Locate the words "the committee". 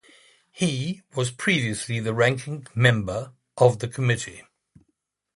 3.77-4.41